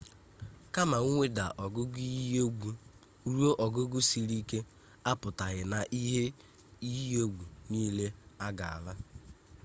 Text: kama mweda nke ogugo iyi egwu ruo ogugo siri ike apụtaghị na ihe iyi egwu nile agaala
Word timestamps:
kama 0.75 0.97
mweda 1.07 1.45
nke 1.53 1.59
ogugo 1.67 1.97
iyi 2.09 2.25
egwu 2.45 2.69
ruo 3.31 3.51
ogugo 3.65 3.97
siri 4.09 4.35
ike 4.41 4.59
apụtaghị 5.11 5.63
na 5.71 5.79
ihe 6.01 6.25
iyi 6.89 7.05
egwu 7.23 7.45
nile 7.71 8.07
agaala 8.47 8.93